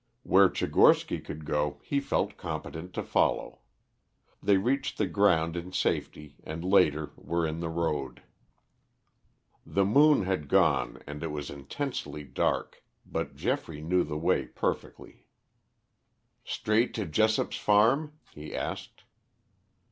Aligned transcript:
Where 0.23 0.49
Tchigorsky 0.49 1.23
could 1.23 1.45
go 1.45 1.79
he 1.83 1.99
felt 1.99 2.35
competent 2.35 2.91
to 2.95 3.03
follow. 3.03 3.59
They 4.41 4.57
reached 4.57 4.97
the 4.97 5.05
ground 5.05 5.55
in 5.55 5.71
safety 5.73 6.37
and 6.43 6.65
later 6.65 7.11
were 7.15 7.45
in 7.45 7.59
the 7.59 7.69
road. 7.69 8.23
The 9.63 9.85
moon 9.85 10.23
had 10.23 10.47
gone 10.47 11.03
and 11.05 11.21
it 11.21 11.27
was 11.29 11.51
intensely 11.51 12.23
dark, 12.23 12.83
but 13.05 13.35
Geoffrey 13.35 13.79
knew 13.79 14.03
the 14.03 14.17
way 14.17 14.47
perfectly. 14.47 15.27
"Straight 16.43 16.95
to 16.95 17.05
Jessop's 17.05 17.57
farm?" 17.57 18.13
he 18.33 18.55
asked. 18.55 19.03